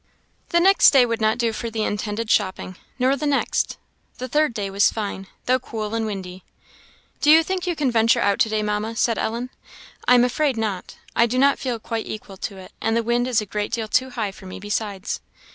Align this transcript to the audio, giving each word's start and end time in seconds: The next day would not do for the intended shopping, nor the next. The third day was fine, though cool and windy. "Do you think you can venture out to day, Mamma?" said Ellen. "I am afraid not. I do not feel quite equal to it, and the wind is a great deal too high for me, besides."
The 0.49 0.59
next 0.59 0.89
day 0.89 1.05
would 1.05 1.21
not 1.21 1.37
do 1.37 1.53
for 1.53 1.69
the 1.69 1.83
intended 1.83 2.27
shopping, 2.31 2.75
nor 2.97 3.15
the 3.15 3.27
next. 3.27 3.77
The 4.17 4.27
third 4.27 4.51
day 4.51 4.71
was 4.71 4.91
fine, 4.91 5.27
though 5.45 5.59
cool 5.59 5.93
and 5.93 6.07
windy. 6.07 6.43
"Do 7.21 7.29
you 7.29 7.43
think 7.43 7.67
you 7.67 7.75
can 7.75 7.91
venture 7.91 8.19
out 8.19 8.39
to 8.39 8.49
day, 8.49 8.63
Mamma?" 8.63 8.95
said 8.95 9.19
Ellen. 9.19 9.51
"I 10.07 10.15
am 10.15 10.23
afraid 10.23 10.57
not. 10.57 10.95
I 11.15 11.27
do 11.27 11.37
not 11.37 11.59
feel 11.59 11.77
quite 11.77 12.07
equal 12.07 12.37
to 12.37 12.57
it, 12.57 12.71
and 12.81 12.97
the 12.97 13.03
wind 13.03 13.27
is 13.27 13.41
a 13.41 13.45
great 13.45 13.71
deal 13.73 13.87
too 13.87 14.09
high 14.09 14.31
for 14.31 14.47
me, 14.47 14.59
besides." 14.59 15.19